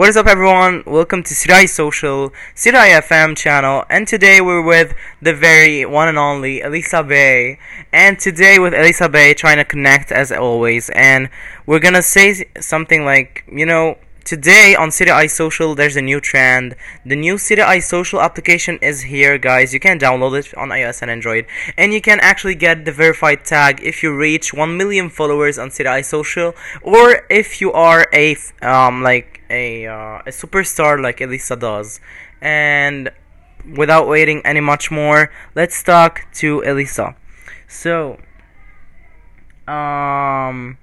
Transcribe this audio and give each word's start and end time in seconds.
What 0.00 0.08
is 0.08 0.16
up, 0.16 0.28
everyone? 0.28 0.82
Welcome 0.86 1.22
to 1.24 1.34
Sirai 1.34 1.68
Social, 1.68 2.30
Sirai 2.56 2.98
FM 3.02 3.36
channel, 3.36 3.84
and 3.90 4.08
today 4.08 4.40
we're 4.40 4.62
with 4.62 4.94
the 5.20 5.34
very 5.34 5.84
one 5.84 6.08
and 6.08 6.16
only 6.16 6.62
Elissa 6.62 7.02
Bay. 7.02 7.58
And 7.92 8.18
today 8.18 8.58
with 8.58 8.72
Elissa 8.72 9.10
Bay, 9.10 9.34
trying 9.34 9.58
to 9.58 9.64
connect 9.66 10.10
as 10.10 10.32
always, 10.32 10.88
and 10.94 11.28
we're 11.66 11.80
gonna 11.80 12.00
say 12.00 12.46
something 12.58 13.04
like, 13.04 13.44
you 13.46 13.66
know, 13.66 13.98
today 14.24 14.74
on 14.74 14.90
City 14.90 15.10
Eye 15.10 15.26
Social 15.26 15.74
there's 15.74 15.96
a 15.96 16.02
new 16.02 16.20
trend. 16.20 16.76
The 17.04 17.16
new 17.16 17.38
City 17.38 17.62
Eye 17.62 17.80
Social 17.80 18.20
application 18.20 18.78
is 18.82 19.02
here 19.02 19.38
guys. 19.38 19.74
You 19.74 19.80
can 19.80 19.98
download 19.98 20.38
it 20.38 20.56
on 20.56 20.68
iOS 20.70 21.02
and 21.02 21.10
Android 21.10 21.46
and 21.76 21.92
you 21.92 22.00
can 22.00 22.20
actually 22.20 22.54
get 22.54 22.84
the 22.84 22.92
verified 22.92 23.44
tag 23.44 23.80
if 23.82 24.02
you 24.02 24.16
reach 24.16 24.52
1 24.52 24.76
million 24.76 25.10
followers 25.10 25.58
on 25.58 25.70
City 25.70 25.88
Eye 25.88 26.02
Social 26.02 26.54
or 26.82 27.22
if 27.30 27.60
you 27.60 27.72
are 27.72 28.06
a 28.12 28.36
um 28.62 29.02
like 29.02 29.42
a 29.50 29.86
uh, 29.86 30.18
a 30.26 30.30
superstar 30.30 31.00
like 31.02 31.20
Elissa 31.20 31.56
does. 31.56 32.00
And 32.40 33.10
without 33.76 34.08
waiting 34.08 34.40
any 34.44 34.60
much 34.60 34.90
more, 34.90 35.30
let's 35.54 35.82
talk 35.82 36.26
to 36.34 36.60
Elissa. 36.62 37.16
So 37.68 38.18
um 39.68 40.78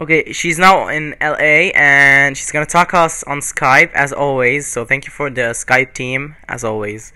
Okay, 0.00 0.32
she's 0.32 0.58
now 0.58 0.88
in 0.88 1.14
LA 1.20 1.70
and 1.72 2.36
she's 2.36 2.50
gonna 2.50 2.66
talk 2.66 2.92
us 2.94 3.22
on 3.22 3.38
Skype 3.38 3.92
as 3.92 4.12
always. 4.12 4.66
So 4.66 4.84
thank 4.84 5.04
you 5.04 5.12
for 5.12 5.30
the 5.30 5.54
Skype 5.54 5.94
team 5.94 6.34
as 6.48 6.64
always. 6.64 7.12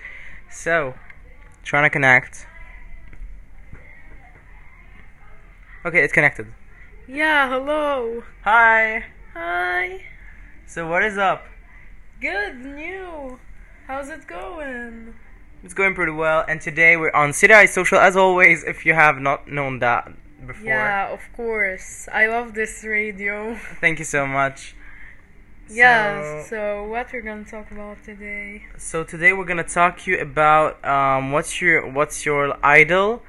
So, 0.48 0.94
trying 1.64 1.82
to 1.84 1.90
connect. 1.90 2.46
Okay, 5.84 6.04
it's 6.04 6.12
connected. 6.12 6.52
Yeah, 7.08 7.48
hello. 7.48 8.22
Hi. 8.44 9.06
Hi. 9.34 10.04
So 10.64 10.88
what 10.88 11.02
is 11.02 11.18
up? 11.18 11.46
Good, 12.20 12.64
new. 12.64 13.40
How's 13.88 14.08
it 14.08 14.28
going? 14.28 15.14
It's 15.64 15.74
going 15.74 15.96
pretty 15.96 16.12
well, 16.12 16.44
and 16.46 16.60
today 16.60 16.96
we're 16.96 17.10
on 17.10 17.32
City 17.32 17.54
Eye 17.54 17.66
Social 17.66 17.98
as 17.98 18.16
always. 18.16 18.62
If 18.62 18.86
you 18.86 18.94
have 18.94 19.18
not 19.18 19.48
known 19.48 19.80
that 19.80 20.12
before. 20.48 20.66
Yeah, 20.66 21.12
of 21.16 21.20
course. 21.36 22.08
I 22.12 22.26
love 22.26 22.54
this 22.54 22.82
radio. 22.84 23.54
Thank 23.80 23.98
you 24.00 24.04
so 24.04 24.26
much. 24.26 24.74
Yeah, 25.70 26.42
So- 26.42 26.46
so 26.50 26.58
what 26.92 27.12
we're 27.12 27.20
gonna 27.30 27.44
talk 27.44 27.70
about 27.70 27.96
today? 28.04 28.64
So 28.78 29.04
today 29.04 29.32
we're 29.36 29.44
gonna 29.52 29.64
talk 29.80 29.92
to 30.02 30.10
you 30.10 30.18
about 30.30 30.82
um, 30.94 31.32
what's 31.32 31.60
your 31.60 31.78
what's 31.96 32.24
your 32.24 32.44
idol, 32.64 33.22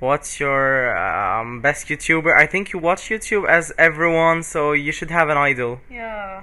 what's 0.00 0.40
your 0.40 0.96
um, 1.06 1.60
best 1.66 1.86
YouTuber. 1.90 2.32
I 2.44 2.46
think 2.52 2.72
you 2.72 2.78
watch 2.80 3.02
YouTube 3.12 3.44
as 3.48 3.72
everyone, 3.78 4.42
so 4.42 4.72
you 4.72 4.90
should 4.98 5.10
have 5.18 5.28
an 5.34 5.38
idol. 5.50 5.72
Yeah. 5.88 6.42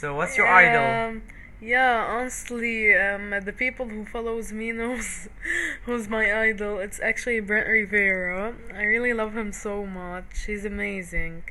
So 0.00 0.14
what's 0.14 0.36
your 0.38 0.46
idol? 0.46 1.20
Yeah, 1.60 2.04
honestly, 2.08 2.94
um, 2.94 3.30
the 3.30 3.52
people 3.52 3.88
who 3.88 4.04
follows 4.04 4.52
me 4.52 4.70
knows 4.72 5.28
who's 5.84 6.08
my 6.08 6.42
idol. 6.42 6.78
It's 6.78 7.00
actually 7.00 7.40
Brent 7.40 7.66
Rivera. 7.68 8.54
I 8.74 8.82
really 8.84 9.12
love 9.14 9.36
him 9.36 9.52
so 9.52 9.86
much. 9.86 10.44
He's 10.46 10.64
amazing. 10.64 11.44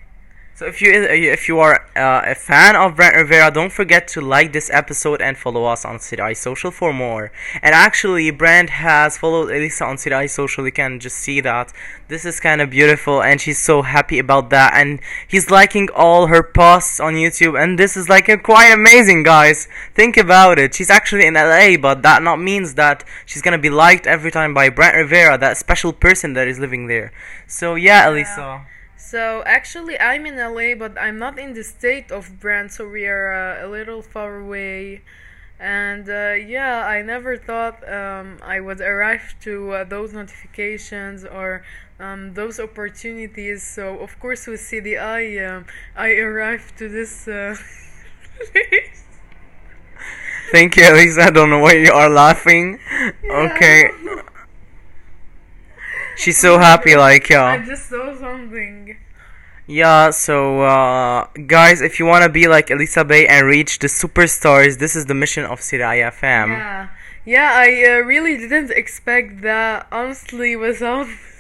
So 0.56 0.68
if 0.68 0.84
you 0.84 0.92
if 0.94 1.48
you 1.48 1.58
are 1.58 1.88
uh, 1.96 2.22
a 2.26 2.36
fan 2.36 2.76
of 2.76 2.96
Brent 2.96 3.16
Rivera, 3.16 3.50
don't 3.50 3.72
forget 3.72 4.08
to 4.10 4.22
like 4.22 4.54
this 4.54 4.70
episode 4.70 5.20
and 5.20 5.36
follow 5.36 5.66
us 5.66 5.84
on 5.84 6.00
Eye 6.22 6.34
Social 6.34 6.70
for 6.70 6.94
more. 6.94 7.32
And 7.64 7.74
actually, 7.74 8.30
Brent 8.30 8.70
has 8.70 9.18
followed 9.18 9.50
Elissa 9.50 9.86
on 9.86 9.98
Eye 10.14 10.28
Social. 10.28 10.64
You 10.68 10.72
can 10.72 11.00
just 11.00 11.18
see 11.18 11.42
that. 11.42 11.74
This 12.08 12.24
is 12.24 12.40
kind 12.40 12.62
of 12.62 12.70
beautiful, 12.70 13.24
and 13.24 13.42
she's 13.42 13.58
so 13.58 13.82
happy 13.82 14.20
about 14.20 14.52
that. 14.52 14.76
And 14.76 15.00
he's 15.28 15.50
liking 15.50 15.90
all 15.96 16.28
her 16.28 16.44
posts 16.44 17.00
on 17.00 17.16
YouTube, 17.16 17.60
and 17.60 17.80
this 17.80 17.98
is 17.98 18.08
like 18.08 18.30
a 18.30 18.38
quite 18.38 18.72
amazing, 18.72 19.24
guys. 19.24 19.68
Think 19.96 20.18
about 20.18 20.60
it. 20.60 20.76
She's 20.76 20.92
actually 20.92 21.26
in 21.26 21.34
LA, 21.34 21.78
but 21.78 22.04
that 22.04 22.22
not 22.22 22.40
means 22.40 22.76
that 22.76 23.04
she's 23.26 23.42
gonna 23.42 23.58
be 23.58 23.72
liked 23.72 24.06
every 24.06 24.30
time 24.30 24.54
by 24.54 24.70
Brent 24.70 24.96
Rivera, 24.96 25.36
that 25.40 25.58
special 25.58 25.94
person 25.94 26.34
that 26.34 26.48
is 26.48 26.60
living 26.60 26.86
there. 26.86 27.12
So 27.48 27.74
yeah, 27.74 28.08
Elissa. 28.08 28.68
So 29.12 29.44
actually, 29.46 30.00
I'm 30.00 30.26
in 30.26 30.38
LA, 30.38 30.76
but 30.76 30.98
I'm 30.98 31.20
not 31.20 31.38
in 31.38 31.54
the 31.54 31.64
state 31.64 32.10
of 32.12 32.40
Brent, 32.40 32.72
so 32.72 32.88
we 32.88 33.06
are 33.06 33.34
uh, 33.34 33.66
a 33.66 33.68
little 33.68 34.02
far 34.02 34.40
away. 34.40 35.02
And 35.60 36.10
uh, 36.10 36.34
yeah, 36.34 36.88
I 36.88 37.02
never 37.02 37.38
thought 37.38 37.78
um, 37.88 38.40
I 38.42 38.60
would 38.62 38.82
arrive 38.82 39.36
to 39.42 39.72
uh, 39.72 39.84
those 39.84 40.14
notifications 40.14 41.26
or 41.26 41.64
um, 42.00 42.34
those 42.34 42.60
opportunities. 42.60 43.62
So 43.64 44.00
of 44.00 44.18
course, 44.20 44.48
with 44.48 44.62
CDI, 44.62 45.24
um, 45.50 45.66
I 45.96 46.12
arrived 46.16 46.78
to 46.78 46.88
this. 46.88 47.28
Uh, 47.28 47.56
place. 48.52 49.04
Thank 50.52 50.78
you, 50.78 50.84
Elissa. 50.84 51.24
I 51.24 51.30
don't 51.30 51.50
know 51.50 51.60
why 51.60 51.74
you 51.74 51.92
are 51.92 52.10
laughing. 52.10 52.80
Okay. 53.24 53.90
She's 56.16 56.38
so 56.38 56.60
happy, 56.60 56.96
like, 56.96 57.30
yeah. 57.30 57.46
I 57.46 57.66
just 57.66 57.90
saw 57.90 58.16
something. 58.16 58.98
Yeah, 59.66 60.10
so, 60.10 60.62
uh, 60.62 61.28
guys, 61.48 61.82
if 61.82 62.00
you 62.00 62.06
wanna 62.06 62.30
be 62.30 62.48
like 62.48 62.70
Elissa 62.70 63.06
Bay 63.06 63.26
and 63.28 63.48
reach 63.48 63.80
the 63.80 63.88
superstars, 63.88 64.78
this 64.78 64.96
is 64.96 65.06
the 65.06 65.14
mission 65.14 65.46
of 65.46 65.62
Siraya 65.62 66.12
FM. 66.12 66.50
Yeah, 66.50 66.88
yeah. 67.26 67.52
I 67.54 68.00
uh, 68.00 68.06
really 68.06 68.38
didn't 68.38 68.72
expect 68.72 69.42
that. 69.42 69.88
Honestly, 69.92 70.56
without 70.58 71.08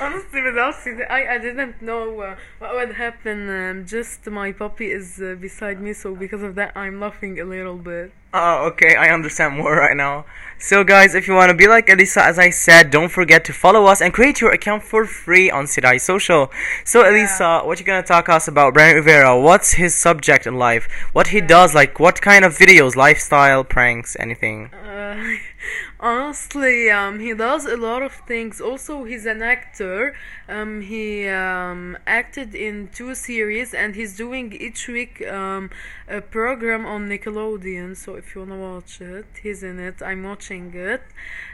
honestly 0.00 0.42
without 0.42 0.74
CDI, 0.74 1.10
I 1.10 1.34
I 1.34 1.38
didn't 1.38 1.82
know 1.82 2.20
uh, 2.20 2.36
what 2.58 2.74
would 2.74 2.94
happen. 2.94 3.48
Um, 3.48 3.86
just 3.86 4.26
my 4.26 4.52
puppy 4.52 4.90
is 4.90 5.20
uh, 5.20 5.36
beside 5.40 5.80
me, 5.80 5.92
so 5.92 6.14
because 6.14 6.42
of 6.42 6.54
that, 6.56 6.76
I'm 6.76 7.00
laughing 7.00 7.38
a 7.40 7.44
little 7.44 7.76
bit. 7.76 8.12
Oh, 8.32 8.66
okay, 8.68 8.94
I 8.94 9.10
understand 9.10 9.56
more 9.56 9.74
right 9.74 9.96
now. 9.96 10.24
So, 10.56 10.84
guys, 10.84 11.16
if 11.16 11.26
you 11.26 11.34
wanna 11.34 11.54
be 11.54 11.66
like 11.66 11.88
Elissa, 11.88 12.22
as 12.22 12.38
I 12.38 12.50
said, 12.50 12.90
don't 12.90 13.08
forget 13.08 13.44
to 13.46 13.52
follow 13.52 13.86
us 13.86 14.00
and 14.00 14.12
create 14.12 14.40
your 14.40 14.52
account 14.52 14.84
for 14.84 15.04
free 15.04 15.50
on 15.50 15.64
Sidai 15.64 16.00
Social. 16.00 16.50
So, 16.84 17.04
Elissa, 17.04 17.62
what 17.64 17.80
you 17.80 17.84
gonna 17.84 18.04
talk 18.04 18.28
us 18.28 18.46
about 18.46 18.74
Brent 18.74 18.94
Rivera? 18.94 19.40
What's 19.40 19.72
his 19.72 19.96
subject 19.96 20.46
in 20.46 20.54
life? 20.54 20.86
What 21.12 21.28
he 21.28 21.40
does, 21.40 21.74
like, 21.74 21.98
what 21.98 22.20
kind 22.20 22.44
of 22.44 22.56
videos, 22.56 22.94
lifestyle, 22.94 23.64
pranks, 23.64 24.16
anything? 24.20 24.66
Uh, 24.66 25.36
honestly, 26.00 26.90
um, 26.90 27.20
he 27.20 27.34
does 27.34 27.66
a 27.66 27.76
lot 27.76 28.02
of 28.02 28.12
things. 28.26 28.60
Also, 28.60 29.04
he's 29.04 29.26
an 29.26 29.42
actor. 29.42 30.14
Um, 30.48 30.80
he 30.80 31.28
um, 31.28 31.98
acted 32.06 32.54
in 32.54 32.88
two 32.88 33.14
series, 33.14 33.74
and 33.74 33.94
he's 33.94 34.16
doing 34.16 34.52
each 34.52 34.88
week 34.88 35.26
um, 35.28 35.70
a 36.08 36.20
program 36.20 36.86
on 36.86 37.08
Nickelodeon. 37.08 37.96
So 37.96 38.14
if 38.16 38.34
you 38.34 38.40
wanna 38.42 38.58
watch 38.58 39.00
it, 39.00 39.26
he's 39.42 39.62
in 39.62 39.78
it. 39.78 40.02
I'm 40.02 40.22
watching 40.24 40.74
it, 40.74 41.02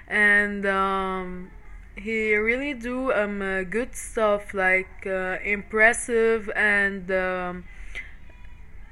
and 0.08 0.64
um, 0.66 1.50
he 1.96 2.34
really 2.36 2.74
do 2.74 3.12
um 3.12 3.42
uh, 3.42 3.62
good 3.62 3.94
stuff 3.94 4.54
like 4.54 5.06
uh, 5.06 5.38
impressive 5.44 6.50
and. 6.54 7.10
Um, 7.10 7.64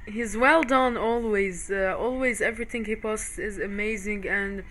he's 0.07 0.37
well 0.37 0.63
done 0.63 0.99
always 0.99 1.71
uh, 1.71 1.97
always 1.99 2.43
everything 2.43 2.85
he 2.85 2.95
posts 2.95 3.39
is 3.39 3.59
amazing 3.59 4.29
and 4.29 4.63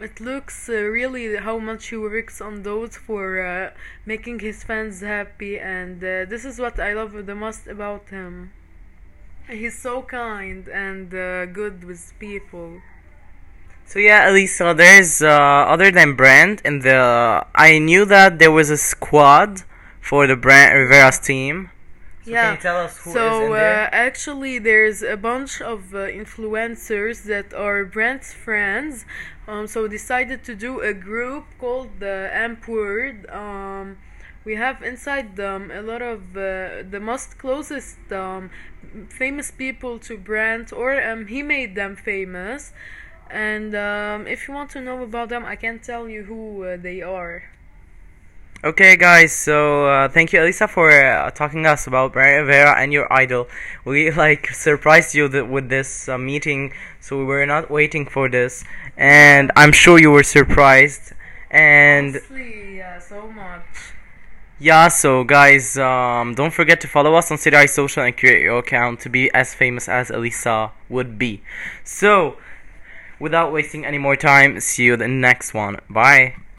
it 0.00 0.20
looks 0.20 0.68
uh, 0.68 0.72
really 0.72 1.36
how 1.36 1.58
much 1.58 1.88
he 1.88 1.96
works 1.96 2.40
on 2.40 2.62
those 2.62 2.96
for 2.96 3.40
uh, 3.44 3.70
making 4.06 4.38
his 4.40 4.62
fans 4.64 5.00
happy 5.00 5.58
and 5.58 6.02
uh, 6.02 6.24
this 6.24 6.44
is 6.44 6.58
what 6.58 6.78
i 6.78 6.92
love 6.92 7.12
the 7.26 7.34
most 7.34 7.66
about 7.66 8.08
him 8.10 8.52
he's 9.48 9.78
so 9.78 10.02
kind 10.02 10.68
and 10.68 11.14
uh, 11.14 11.46
good 11.46 11.84
with 11.84 12.12
people 12.18 12.80
So 13.88 13.98
yeah, 13.98 14.28
Elissa, 14.28 14.74
there's 14.76 15.22
uh, 15.22 15.28
other 15.28 15.90
than 15.90 16.14
Brent 16.14 16.60
and 16.64 16.82
the. 16.82 17.46
I 17.54 17.78
knew 17.78 18.04
that 18.04 18.38
there 18.38 18.52
was 18.52 18.68
a 18.68 18.76
squad 18.76 19.62
for 20.00 20.26
the 20.26 20.36
Brent 20.36 20.74
Rivera's 20.74 21.18
team. 21.18 21.70
So 22.28 22.34
yeah. 22.34 22.44
Can 22.44 22.54
you 22.56 22.60
tell 22.60 22.76
us 22.76 22.98
who 22.98 23.10
is 23.10 23.14
so 23.14 23.52
uh, 23.54 23.88
actually 23.90 24.58
there's 24.58 25.02
a 25.02 25.16
bunch 25.16 25.62
of 25.62 25.94
uh, 25.94 25.98
influencers 26.22 27.24
that 27.24 27.54
are 27.54 27.84
Brent's 27.86 28.34
friends 28.34 29.06
um, 29.46 29.66
so 29.66 29.88
decided 29.88 30.44
to 30.44 30.54
do 30.54 30.80
a 30.80 30.92
group 30.92 31.44
called 31.58 32.00
the 32.00 32.28
Amp 32.32 32.68
World 32.68 33.26
um, 33.30 33.96
we 34.44 34.56
have 34.56 34.82
inside 34.82 35.36
them 35.36 35.70
a 35.70 35.80
lot 35.80 36.02
of 36.02 36.36
uh, 36.36 36.82
the 36.94 37.00
most 37.00 37.38
closest 37.38 37.96
um, 38.12 38.50
famous 39.08 39.50
people 39.50 39.98
to 40.00 40.18
Brent 40.18 40.70
or 40.72 41.02
um, 41.02 41.26
he 41.28 41.42
made 41.42 41.74
them 41.74 41.96
famous. 41.96 42.72
And 43.30 43.74
um, 43.74 44.26
if 44.26 44.48
you 44.48 44.54
want 44.54 44.70
to 44.70 44.80
know 44.80 45.02
about 45.02 45.28
them 45.30 45.44
i 45.44 45.56
can 45.56 45.78
tell 45.78 46.08
you 46.08 46.24
who 46.24 46.64
uh, 46.64 46.76
they 46.76 47.00
are 47.02 47.44
Okay, 48.64 48.96
guys. 48.96 49.32
So 49.32 49.86
uh, 49.86 50.08
thank 50.08 50.32
you, 50.32 50.40
Elissa, 50.42 50.66
for 50.66 50.90
uh, 50.90 51.30
talking 51.30 51.64
us 51.64 51.86
about 51.86 52.12
Brent 52.12 52.46
Rivera 52.46 52.74
and 52.80 52.92
your 52.92 53.10
idol. 53.12 53.46
We 53.84 54.10
like 54.24 54.48
surprised 54.52 55.14
you 55.14 55.28
th- 55.28 55.46
with 55.46 55.68
this 55.68 56.08
uh, 56.08 56.18
meeting, 56.18 56.72
so 57.00 57.18
we 57.18 57.24
were 57.24 57.46
not 57.46 57.70
waiting 57.70 58.04
for 58.06 58.28
this, 58.28 58.64
and 58.96 59.52
I'm 59.54 59.72
sure 59.72 60.00
you 60.00 60.10
were 60.10 60.24
surprised. 60.24 61.12
And 61.50 62.16
Honestly, 62.16 62.76
yeah, 62.78 62.98
so 62.98 63.30
much 63.30 63.94
Yeah, 64.60 64.88
so 64.88 65.24
guys, 65.24 65.78
um, 65.78 66.34
don't 66.34 66.52
forget 66.52 66.80
to 66.82 66.88
follow 66.88 67.14
us 67.14 67.30
on 67.30 67.38
Eye 67.54 67.66
Social 67.66 68.02
and 68.02 68.16
create 68.16 68.42
your 68.42 68.58
account 68.58 69.00
to 69.00 69.08
be 69.08 69.30
as 69.32 69.54
famous 69.54 69.88
as 69.88 70.10
Elissa 70.10 70.72
would 70.88 71.18
be. 71.18 71.42
So, 71.84 72.36
without 73.20 73.52
wasting 73.52 73.86
any 73.86 73.98
more 73.98 74.16
time, 74.16 74.58
see 74.60 74.84
you 74.84 74.94
in 74.94 74.98
the 75.00 75.08
next 75.08 75.54
one. 75.54 75.78
Bye. 75.88 76.34